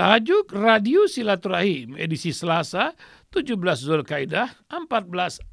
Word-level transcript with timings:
Tajuk 0.00 0.56
Radio 0.56 1.04
Silaturahim 1.04 1.92
edisi 1.92 2.32
Selasa 2.32 2.96
17 3.36 3.52
Zulkaidah 3.84 4.48
1444 4.72 5.52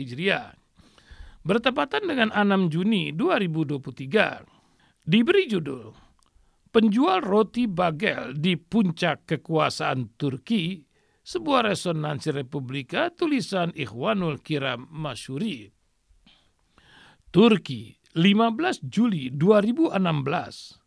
Hijriah. 0.00 0.56
Bertepatan 1.44 2.08
dengan 2.08 2.32
6 2.32 2.72
Juni 2.72 3.12
2023. 3.12 5.04
Diberi 5.04 5.44
judul 5.52 5.92
Penjual 6.72 7.20
roti 7.20 7.68
bagel 7.68 8.40
di 8.40 8.56
puncak 8.56 9.28
kekuasaan 9.28 10.16
Turki, 10.16 10.80
sebuah 11.20 11.76
resonansi 11.76 12.32
Republika 12.32 13.12
tulisan 13.12 13.68
Ikhwanul 13.76 14.40
Kiram 14.40 14.88
Masyuri. 14.88 15.68
Turki, 17.28 18.00
15 18.16 18.80
Juli 18.88 19.28
2016. 19.28 20.79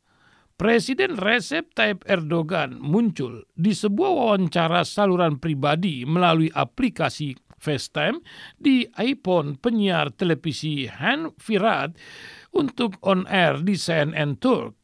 Presiden 0.54 1.18
Recep 1.18 1.74
Tayyip 1.74 2.06
Erdogan 2.06 2.78
muncul 2.78 3.50
di 3.58 3.74
sebuah 3.74 4.14
wawancara 4.14 4.86
saluran 4.86 5.42
pribadi 5.42 6.06
melalui 6.06 6.54
aplikasi 6.54 7.34
FaceTime 7.58 8.22
di 8.62 8.86
iPhone 9.02 9.58
penyiar 9.58 10.14
televisi 10.14 10.86
Han 10.86 11.34
untuk 12.54 13.02
on 13.02 13.26
air 13.26 13.66
di 13.66 13.74
CNN 13.74 14.38
Turk. 14.38 14.78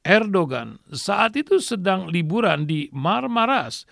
Erdogan 0.00 0.80
saat 0.88 1.36
itu 1.36 1.60
sedang 1.60 2.08
liburan 2.08 2.64
di 2.64 2.88
Marmaras 2.88 3.84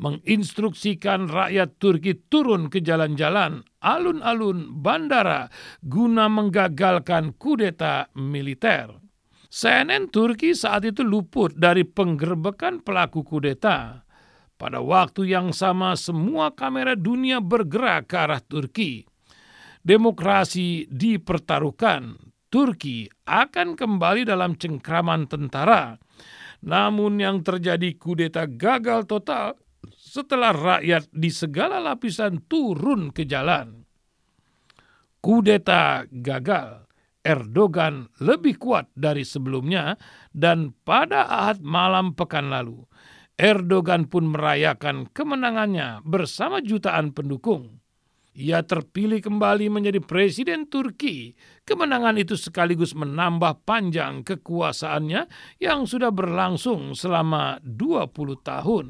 menginstruksikan 0.00 1.28
rakyat 1.28 1.76
Turki 1.76 2.16
turun 2.32 2.72
ke 2.72 2.80
jalan-jalan, 2.80 3.60
alun-alun, 3.84 4.80
bandara 4.80 5.52
guna 5.84 6.32
menggagalkan 6.32 7.36
kudeta 7.36 8.08
militer. 8.16 9.01
CNN 9.52 10.08
Turki 10.08 10.56
saat 10.56 10.88
itu 10.88 11.04
luput 11.04 11.52
dari 11.52 11.84
penggerbekan 11.84 12.80
pelaku 12.80 13.20
kudeta. 13.20 14.00
Pada 14.56 14.80
waktu 14.80 15.28
yang 15.28 15.52
sama 15.52 15.92
semua 15.92 16.56
kamera 16.56 16.96
dunia 16.96 17.36
bergerak 17.44 18.08
ke 18.08 18.16
arah 18.16 18.40
Turki. 18.40 19.04
Demokrasi 19.84 20.88
dipertaruhkan. 20.88 22.16
Turki 22.48 23.04
akan 23.28 23.76
kembali 23.76 24.24
dalam 24.24 24.56
cengkraman 24.56 25.28
tentara. 25.28 26.00
Namun 26.64 27.20
yang 27.20 27.44
terjadi 27.44 27.92
kudeta 28.00 28.48
gagal 28.48 29.04
total 29.04 29.60
setelah 29.92 30.56
rakyat 30.56 31.12
di 31.12 31.28
segala 31.28 31.76
lapisan 31.76 32.40
turun 32.48 33.12
ke 33.12 33.28
jalan. 33.28 33.84
Kudeta 35.20 36.08
gagal 36.08 36.91
Erdogan 37.22 38.10
lebih 38.18 38.58
kuat 38.58 38.90
dari 38.98 39.22
sebelumnya 39.22 39.94
dan 40.34 40.74
pada 40.82 41.26
Ahad 41.30 41.62
malam 41.62 42.18
pekan 42.18 42.50
lalu 42.50 42.82
Erdogan 43.42 44.06
pun 44.06 44.30
merayakan 44.30 45.08
kemenangannya 45.10 46.04
bersama 46.06 46.60
jutaan 46.60 47.10
pendukung. 47.10 47.82
Ia 48.32 48.64
terpilih 48.64 49.20
kembali 49.20 49.68
menjadi 49.68 50.00
presiden 50.00 50.64
Turki. 50.70 51.36
Kemenangan 51.68 52.16
itu 52.16 52.32
sekaligus 52.38 52.96
menambah 52.96 53.66
panjang 53.68 54.24
kekuasaannya 54.24 55.28
yang 55.60 55.84
sudah 55.84 56.08
berlangsung 56.08 56.96
selama 56.96 57.60
20 57.60 58.40
tahun. 58.40 58.86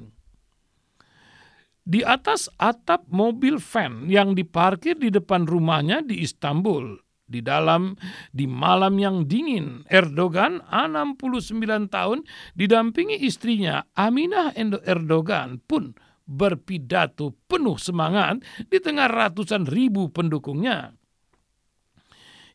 Di 1.83 2.07
atas 2.07 2.47
atap 2.63 3.11
mobil 3.11 3.59
van 3.59 4.07
yang 4.07 4.39
diparkir 4.39 4.95
di 4.95 5.11
depan 5.11 5.51
rumahnya 5.51 6.07
di 6.07 6.23
Istanbul, 6.23 6.95
di 7.33 7.41
dalam 7.41 7.97
di 8.29 8.45
malam 8.45 9.01
yang 9.01 9.25
dingin, 9.25 9.89
Erdogan 9.89 10.61
69 10.69 11.89
tahun 11.89 12.29
didampingi 12.53 13.25
istrinya 13.25 13.89
Aminah 13.97 14.53
Erdogan 14.85 15.57
pun 15.65 15.97
berpidato 16.29 17.35
penuh 17.49 17.81
semangat 17.81 18.45
di 18.69 18.79
tengah 18.79 19.09
ratusan 19.09 19.65
ribu 19.65 20.13
pendukungnya. 20.13 20.93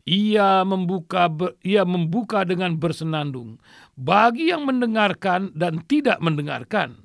Ia 0.07 0.63
membuka 0.63 1.27
ia 1.67 1.83
membuka 1.83 2.47
dengan 2.47 2.79
bersenandung 2.79 3.59
bagi 3.99 4.47
yang 4.47 4.63
mendengarkan 4.63 5.51
dan 5.51 5.83
tidak 5.83 6.23
mendengarkan, 6.23 7.03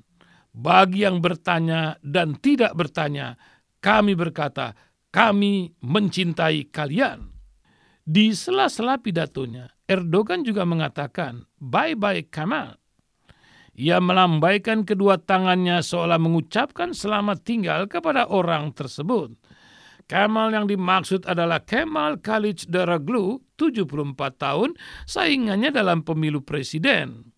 bagi 0.55 1.03
yang 1.03 1.19
bertanya 1.19 1.99
dan 1.99 2.39
tidak 2.39 2.71
bertanya. 2.79 3.35
Kami 3.83 4.15
berkata, 4.15 4.71
kami 5.11 5.75
mencintai 5.83 6.71
kalian. 6.71 7.32
Di 8.03 8.35
sela-sela 8.35 8.99
pidatonya, 8.99 9.71
Erdogan 9.87 10.43
juga 10.43 10.67
mengatakan, 10.67 11.47
bye-bye 11.63 12.27
Kamal. 12.27 12.75
Ia 13.79 14.03
melambaikan 14.03 14.83
kedua 14.83 15.23
tangannya 15.23 15.79
seolah 15.79 16.19
mengucapkan 16.19 16.91
selamat 16.91 17.47
tinggal 17.47 17.87
kepada 17.87 18.27
orang 18.27 18.75
tersebut. 18.75 19.31
Kemal 20.03 20.51
yang 20.51 20.67
dimaksud 20.67 21.23
adalah 21.23 21.63
Kemal 21.63 22.19
Khalid 22.19 22.67
Daraglu, 22.67 23.39
74 23.55 24.19
tahun, 24.35 24.75
saingannya 25.07 25.71
dalam 25.71 26.03
pemilu 26.03 26.43
presiden. 26.43 27.31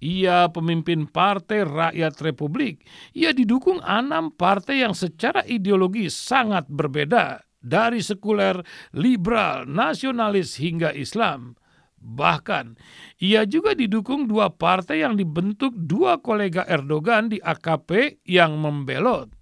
Ia 0.00 0.48
pemimpin 0.48 1.04
Partai 1.04 1.60
Rakyat 1.60 2.24
Republik. 2.24 2.88
Ia 3.12 3.36
didukung 3.36 3.84
enam 3.84 4.32
partai 4.32 4.80
yang 4.80 4.96
secara 4.96 5.44
ideologi 5.44 6.08
sangat 6.08 6.72
berbeda 6.72 7.44
dari 7.64 8.04
sekuler, 8.04 8.60
liberal, 8.92 9.64
nasionalis 9.64 10.60
hingga 10.60 10.92
Islam. 10.92 11.56
Bahkan, 12.04 12.76
ia 13.16 13.48
juga 13.48 13.72
didukung 13.72 14.28
dua 14.28 14.52
partai 14.52 15.00
yang 15.00 15.16
dibentuk 15.16 15.72
dua 15.72 16.20
kolega 16.20 16.68
Erdogan 16.68 17.32
di 17.32 17.40
AKP 17.40 18.20
yang 18.28 18.60
membelot, 18.60 19.32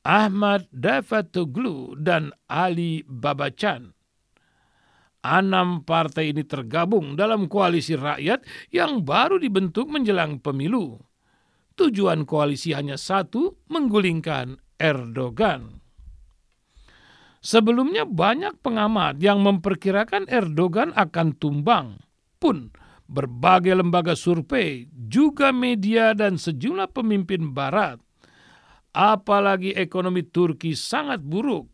Ahmad 0.00 0.64
Davatoglu 0.72 2.00
dan 2.00 2.32
Ali 2.48 3.04
Babacan. 3.04 3.92
Enam 5.22 5.84
partai 5.86 6.34
ini 6.34 6.42
tergabung 6.42 7.14
dalam 7.14 7.46
koalisi 7.46 7.94
rakyat 7.94 8.42
yang 8.74 9.04
baru 9.06 9.38
dibentuk 9.38 9.86
menjelang 9.86 10.42
pemilu. 10.42 10.98
Tujuan 11.78 12.24
koalisi 12.26 12.74
hanya 12.74 12.98
satu, 12.98 13.62
menggulingkan 13.70 14.58
Erdogan. 14.80 15.81
Sebelumnya 17.42 18.06
banyak 18.06 18.62
pengamat 18.62 19.18
yang 19.18 19.42
memperkirakan 19.42 20.30
Erdogan 20.30 20.94
akan 20.94 21.34
tumbang. 21.42 21.98
Pun 22.38 22.70
berbagai 23.10 23.74
lembaga 23.74 24.14
survei, 24.14 24.86
juga 24.94 25.50
media 25.50 26.14
dan 26.14 26.38
sejumlah 26.38 26.94
pemimpin 26.94 27.50
barat. 27.50 27.98
Apalagi 28.94 29.74
ekonomi 29.74 30.22
Turki 30.22 30.78
sangat 30.78 31.18
buruk. 31.18 31.66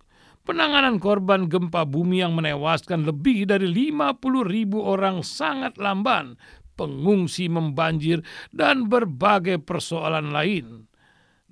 Penanganan 0.49 0.97
korban 0.97 1.45
gempa 1.45 1.85
bumi 1.85 2.25
yang 2.25 2.33
menewaskan 2.33 3.05
lebih 3.05 3.45
dari 3.45 3.69
50 3.69 4.25
ribu 4.49 4.81
orang 4.81 5.21
sangat 5.21 5.77
lamban. 5.77 6.41
Pengungsi 6.81 7.53
membanjir 7.53 8.25
dan 8.57 8.89
berbagai 8.89 9.61
persoalan 9.61 10.33
lain. 10.33 10.89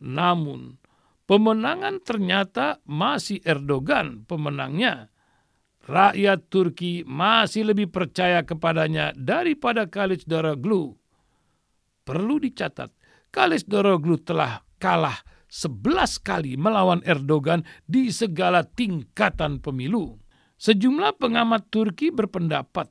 Namun, 0.01 0.81
Pemenangan 1.27 1.99
ternyata 2.07 2.79
masih 2.87 3.43
Erdogan 3.43 4.23
pemenangnya. 4.31 5.11
Rakyat 5.87 6.51
Turki 6.51 7.03
masih 7.07 7.71
lebih 7.71 7.91
percaya 7.91 8.43
kepadanya 8.47 9.11
daripada 9.15 9.87
Khalid 9.87 10.27
Daroglu. 10.27 10.95
Perlu 12.07 12.39
dicatat, 12.39 12.95
Khalid 13.35 13.67
Daroglu 13.67 14.19
telah 14.23 14.63
kalah 14.79 15.19
11 15.51 16.23
kali 16.23 16.55
melawan 16.59 17.03
Erdogan 17.07 17.63
di 17.87 18.11
segala 18.11 18.63
tingkatan 18.67 19.59
pemilu. 19.63 20.19
Sejumlah 20.59 21.19
pengamat 21.19 21.71
Turki 21.71 22.11
berpendapat 22.11 22.91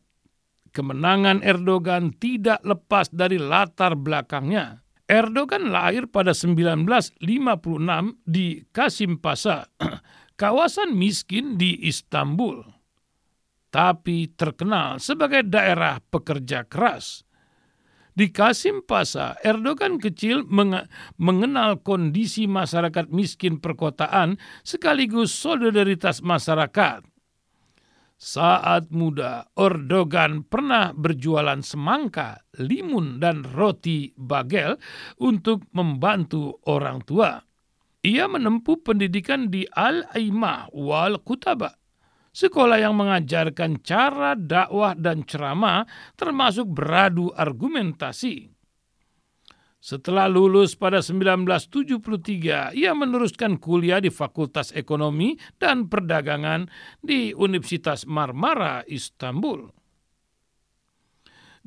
kemenangan 0.75 1.40
Erdogan 1.40 2.12
tidak 2.19 2.59
lepas 2.67 3.07
dari 3.07 3.40
latar 3.40 3.96
belakangnya. 3.96 4.84
Erdogan 5.05 5.69
lahir 5.69 6.09
pada 6.09 6.34
1956 6.34 7.22
di 8.25 8.66
Kasimpasa, 8.73 9.69
kawasan 10.41 10.97
miskin 10.97 11.61
di 11.61 11.78
Istanbul, 11.85 12.66
tapi 13.69 14.34
terkenal 14.34 14.97
sebagai 14.97 15.46
daerah 15.46 16.02
pekerja 16.02 16.66
keras. 16.66 17.22
Di 18.16 18.34
Kasimpasa, 18.34 19.37
Erdogan 19.46 20.02
kecil 20.02 20.47
mengenal 21.22 21.84
kondisi 21.85 22.49
masyarakat 22.49 23.11
miskin 23.11 23.61
perkotaan 23.61 24.41
sekaligus 24.66 25.35
solidaritas 25.35 26.25
masyarakat. 26.25 27.15
Saat 28.16 28.96
muda, 28.96 29.52
Erdogan 29.59 30.47
pernah 30.47 30.96
berjualan 30.96 31.59
semangka, 31.59 32.47
limun, 32.64 33.20
dan 33.20 33.44
roti 33.44 34.16
bagel 34.16 34.79
untuk 35.20 35.67
membantu 35.76 36.64
orang 36.64 37.03
tua. 37.03 37.44
Ia 38.08 38.32
menempuh 38.32 38.79
pendidikan 38.88 39.52
di 39.52 39.67
Al-Aimah 39.67 40.72
wal 40.72 41.20
Kutaba, 41.28 41.76
sekolah 42.32 42.79
yang 42.79 42.96
mengajarkan 42.96 43.84
cara 43.84 44.40
dakwah 44.40 44.96
dan 44.96 45.28
ceramah 45.28 45.84
termasuk 46.16 46.72
beradu 46.72 47.35
argumentasi. 47.35 48.54
Setelah 49.85 50.26
lulus 50.26 50.73
pada 50.73 50.97
1973, 50.97 52.73
ia 52.73 52.91
meneruskan 52.97 53.61
kuliah 53.61 54.02
di 54.02 54.09
Fakultas 54.09 54.73
Ekonomi 54.73 55.37
dan 55.61 55.85
Perdagangan 55.85 56.66
di 57.05 57.37
Universitas 57.37 58.09
Marmara, 58.09 58.82
Istanbul. 58.90 59.70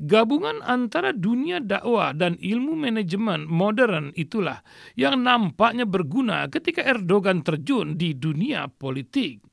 Gabungan 0.03 0.67
antara 0.67 1.15
dunia 1.15 1.63
dakwah 1.63 2.11
dan 2.11 2.35
ilmu 2.43 2.75
manajemen 2.75 3.47
modern 3.47 4.11
itulah 4.19 4.67
yang 4.99 5.23
nampaknya 5.23 5.87
berguna 5.87 6.51
ketika 6.51 6.83
Erdogan 6.83 7.47
terjun 7.47 7.95
di 7.95 8.19
dunia 8.19 8.67
politik. 8.67 9.47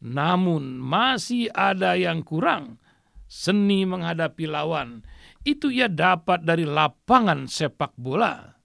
Namun 0.00 0.80
masih 0.80 1.52
ada 1.52 2.00
yang 2.00 2.24
kurang, 2.24 2.80
seni 3.28 3.84
menghadapi 3.84 4.48
lawan 4.48 5.04
itu 5.44 5.68
ia 5.68 5.92
dapat 5.92 6.42
dari 6.42 6.64
lapangan 6.64 7.44
sepak 7.44 7.92
bola. 8.00 8.56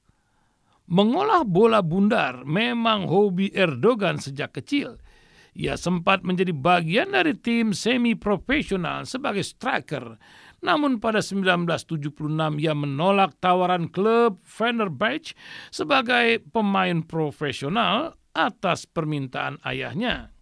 Mengolah 0.89 1.45
bola 1.45 1.85
bundar 1.85 2.41
memang 2.47 3.05
hobi 3.05 3.53
Erdogan 3.53 4.17
sejak 4.17 4.57
kecil. 4.57 4.97
Ia 5.53 5.77
sempat 5.77 6.25
menjadi 6.25 6.55
bagian 6.55 7.13
dari 7.13 7.35
tim 7.37 7.75
semi 7.75 8.15
profesional 8.17 9.05
sebagai 9.05 9.45
striker. 9.45 10.17
Namun 10.65 10.97
pada 10.97 11.21
1976 11.21 12.09
ia 12.57 12.73
menolak 12.73 13.37
tawaran 13.37 13.91
klub 13.91 14.41
Fenerbahce 14.47 15.37
sebagai 15.69 16.41
pemain 16.49 17.05
profesional 17.05 18.17
atas 18.33 18.87
permintaan 18.87 19.61
ayahnya 19.67 20.38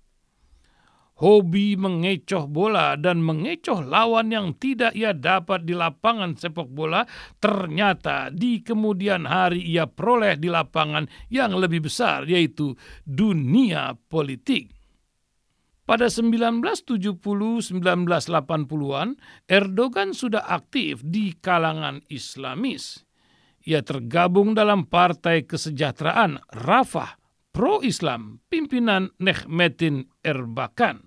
hobi 1.18 1.74
mengecoh 1.78 2.46
bola 2.46 2.94
dan 2.98 3.22
mengecoh 3.22 3.82
lawan 3.82 4.30
yang 4.30 4.54
tidak 4.58 4.94
ia 4.94 5.14
dapat 5.14 5.66
di 5.66 5.74
lapangan 5.74 6.38
sepak 6.38 6.70
bola 6.70 7.06
ternyata 7.42 8.30
di 8.30 8.62
kemudian 8.62 9.26
hari 9.26 9.66
ia 9.66 9.90
peroleh 9.90 10.38
di 10.38 10.50
lapangan 10.50 11.10
yang 11.34 11.58
lebih 11.58 11.90
besar 11.90 12.26
yaitu 12.30 12.78
dunia 13.06 13.98
politik. 14.10 14.78
Pada 15.88 16.12
1970-1980-an, 16.12 19.08
Erdogan 19.48 20.12
sudah 20.12 20.44
aktif 20.44 21.00
di 21.00 21.32
kalangan 21.40 22.04
Islamis. 22.12 23.08
Ia 23.64 23.80
tergabung 23.88 24.52
dalam 24.52 24.92
Partai 24.92 25.48
Kesejahteraan 25.48 26.44
Rafah 26.52 27.16
pro-Islam 27.56 28.44
pimpinan 28.52 29.16
Nehmetin 29.24 30.12
Erbakan. 30.28 31.07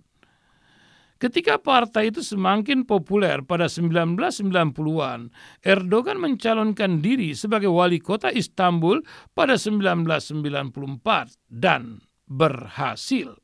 Ketika 1.21 1.61
partai 1.61 2.09
itu 2.09 2.25
semakin 2.25 2.89
populer 2.89 3.45
pada 3.45 3.69
1990-an, 3.69 5.29
Erdogan 5.61 6.17
mencalonkan 6.17 7.05
diri 7.05 7.37
sebagai 7.37 7.69
wali 7.69 8.01
kota 8.01 8.33
Istanbul 8.33 9.05
pada 9.37 9.61
1994 9.61 11.37
dan 11.53 12.01
berhasil. 12.25 13.37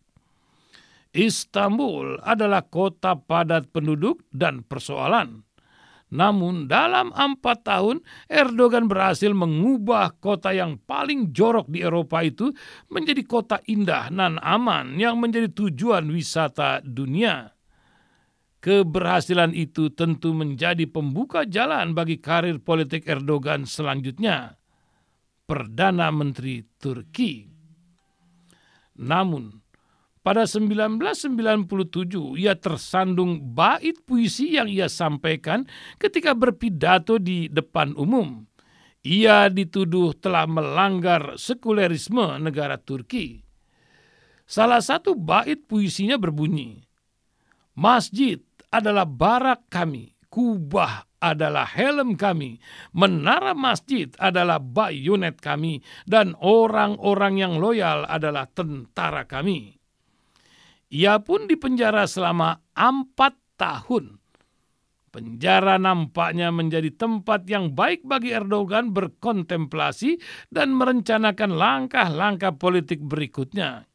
Istanbul 1.12 2.16
adalah 2.24 2.64
kota 2.64 3.12
padat 3.12 3.68
penduduk 3.68 4.24
dan 4.32 4.64
persoalan. 4.64 5.44
Namun 6.16 6.72
dalam 6.72 7.12
empat 7.12 7.66
tahun 7.66 8.00
Erdogan 8.30 8.88
berhasil 8.88 9.36
mengubah 9.36 10.16
kota 10.16 10.56
yang 10.56 10.80
paling 10.80 11.34
jorok 11.34 11.68
di 11.68 11.84
Eropa 11.84 12.24
itu 12.24 12.56
menjadi 12.88 13.20
kota 13.28 13.60
indah 13.68 14.08
dan 14.08 14.40
aman 14.40 14.96
yang 14.96 15.20
menjadi 15.20 15.52
tujuan 15.52 16.08
wisata 16.08 16.80
dunia. 16.80 17.55
Keberhasilan 18.60 19.52
itu 19.52 19.92
tentu 19.92 20.32
menjadi 20.32 20.88
pembuka 20.88 21.44
jalan 21.46 21.92
bagi 21.92 22.18
karir 22.18 22.58
politik 22.58 23.06
Erdogan 23.06 23.68
selanjutnya. 23.68 24.58
Perdana 25.46 26.10
Menteri 26.10 26.66
Turki. 26.74 27.46
Namun, 28.98 29.62
pada 30.26 30.42
1997 30.42 32.34
ia 32.34 32.58
tersandung 32.58 33.38
bait 33.54 33.94
puisi 34.02 34.58
yang 34.58 34.66
ia 34.66 34.90
sampaikan 34.90 35.62
ketika 36.02 36.34
berpidato 36.34 37.22
di 37.22 37.46
depan 37.46 37.94
umum. 37.94 38.42
Ia 39.06 39.46
dituduh 39.46 40.18
telah 40.18 40.50
melanggar 40.50 41.38
sekulerisme 41.38 42.42
negara 42.42 42.74
Turki. 42.74 43.46
Salah 44.50 44.82
satu 44.82 45.14
bait 45.14 45.62
puisinya 45.70 46.18
berbunyi, 46.18 46.82
Masjid 47.76 48.42
adalah 48.76 49.08
barak 49.08 49.72
kami, 49.72 50.12
kubah 50.28 51.08
adalah 51.16 51.64
helm 51.64 52.14
kami, 52.14 52.60
menara 52.92 53.56
masjid 53.56 54.12
adalah 54.20 54.60
bayonet 54.60 55.40
kami, 55.40 55.80
dan 56.04 56.36
orang-orang 56.38 57.40
yang 57.40 57.54
loyal 57.56 58.04
adalah 58.04 58.44
tentara 58.52 59.24
kami. 59.24 59.74
Ia 60.92 61.18
pun 61.18 61.50
dipenjara 61.50 62.06
selama 62.06 62.62
empat 62.76 63.34
tahun. 63.58 64.22
Penjara 65.10 65.80
nampaknya 65.80 66.52
menjadi 66.52 66.92
tempat 66.92 67.48
yang 67.48 67.72
baik 67.72 68.04
bagi 68.04 68.36
Erdogan 68.36 68.92
berkontemplasi 68.92 70.20
dan 70.52 70.76
merencanakan 70.76 71.56
langkah-langkah 71.56 72.60
politik 72.60 73.00
berikutnya. 73.00 73.88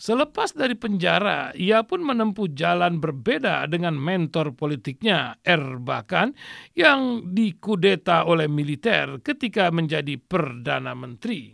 Selepas 0.00 0.56
dari 0.56 0.72
penjara, 0.80 1.52
ia 1.52 1.84
pun 1.84 2.00
menempuh 2.00 2.56
jalan 2.56 3.04
berbeda 3.04 3.68
dengan 3.68 4.00
mentor 4.00 4.56
politiknya, 4.56 5.36
Erbakan, 5.44 6.32
yang 6.72 7.28
dikudeta 7.36 8.24
oleh 8.24 8.48
militer 8.48 9.20
ketika 9.20 9.68
menjadi 9.68 10.16
Perdana 10.16 10.96
Menteri. 10.96 11.52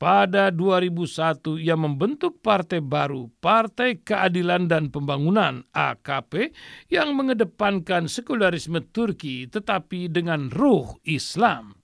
Pada 0.00 0.48
2001 0.48 1.60
ia 1.60 1.76
membentuk 1.76 2.40
partai 2.40 2.80
baru, 2.80 3.28
Partai 3.44 4.00
Keadilan 4.00 4.72
dan 4.72 4.88
Pembangunan 4.88 5.68
AKP 5.68 6.54
yang 6.88 7.12
mengedepankan 7.12 8.08
sekularisme 8.08 8.88
Turki 8.88 9.50
tetapi 9.52 10.08
dengan 10.08 10.48
ruh 10.48 10.96
Islam. 11.04 11.77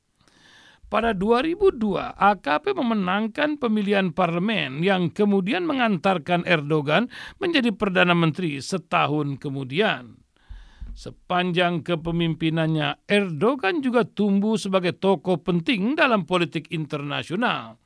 Pada 0.93 1.17
2002, 1.17 2.15
AKP 2.15 2.77
memenangkan 2.77 3.57
pemilihan 3.59 4.13
parlemen 4.13 4.85
yang 4.85 5.11
kemudian 5.11 5.65
mengantarkan 5.67 6.45
Erdogan 6.45 7.11
menjadi 7.43 7.73
Perdana 7.75 8.13
Menteri 8.13 8.61
setahun 8.61 9.41
kemudian. 9.41 10.21
Sepanjang 10.95 11.83
kepemimpinannya, 11.83 13.11
Erdogan 13.11 13.83
juga 13.83 14.07
tumbuh 14.07 14.55
sebagai 14.55 14.95
tokoh 14.95 15.43
penting 15.43 15.99
dalam 15.99 16.23
politik 16.23 16.71
internasional. 16.71 17.83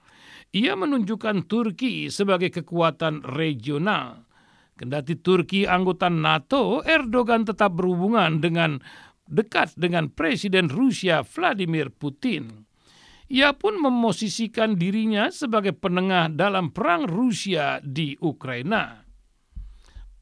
Ia 0.53 0.77
menunjukkan 0.77 1.49
Turki 1.49 2.13
sebagai 2.13 2.53
kekuatan 2.53 3.25
regional. 3.25 4.29
Kendati 4.77 5.17
Turki 5.17 5.65
anggota 5.65 6.13
NATO, 6.13 6.85
Erdogan 6.85 7.49
tetap 7.49 7.81
berhubungan 7.81 8.45
dengan 8.45 8.77
dekat 9.25 9.73
dengan 9.81 10.13
Presiden 10.13 10.69
Rusia 10.69 11.25
Vladimir 11.25 11.89
Putin. 11.89 12.68
Ia 13.29 13.53
pun 13.53 13.77
memosisikan 13.77 14.81
dirinya 14.81 15.29
sebagai 15.29 15.77
penengah 15.77 16.33
dalam 16.33 16.73
perang 16.73 17.05
Rusia 17.05 17.77
di 17.85 18.17
Ukraina. 18.25 19.05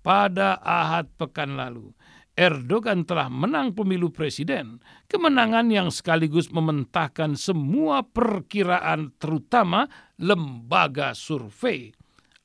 Pada 0.02 0.58
Ahad 0.58 1.14
pekan 1.14 1.54
lalu, 1.54 1.94
Erdogan 2.34 3.06
telah 3.06 3.30
menang 3.30 3.78
pemilu 3.78 4.10
presiden, 4.10 4.82
kemenangan 5.06 5.70
yang 5.70 5.88
sekaligus 5.88 6.50
mementahkan 6.50 7.38
semua 7.38 8.02
perkiraan 8.02 9.14
terutama 9.22 9.86
lembaga 10.18 11.14
survei, 11.14 11.94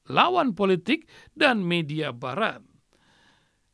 lawan 0.08 0.54
politik 0.54 1.10
dan 1.34 1.66
media 1.66 2.14
barat. 2.14 2.62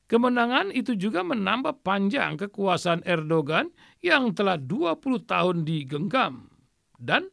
Kemenangan 0.08 0.72
itu 0.72 0.96
juga 0.96 1.20
menambah 1.20 1.84
panjang 1.84 2.40
kekuasaan 2.40 3.04
Erdogan 3.04 3.76
yang 4.00 4.32
telah 4.32 4.56
20 4.56 5.28
tahun 5.28 5.68
digenggam. 5.68 6.57
Dan 6.98 7.30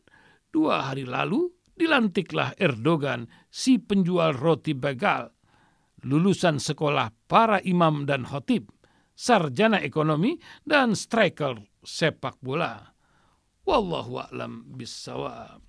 dua 0.52 0.92
hari 0.92 1.08
lalu 1.08 1.48
dilantiklah 1.74 2.54
Erdogan 2.60 3.26
si 3.50 3.80
penjual 3.80 4.36
roti 4.36 4.76
begal, 4.76 5.32
lulusan 6.04 6.60
sekolah 6.60 7.10
para 7.26 7.58
imam 7.64 8.04
dan 8.06 8.28
khotib, 8.28 8.70
sarjana 9.16 9.80
ekonomi, 9.80 10.38
dan 10.62 10.92
striker 10.94 11.58
sepak 11.80 12.38
bola. 12.44 12.94
Wallahu 13.64 14.20
a'lam 14.28 14.76
bissawab. 14.76 15.64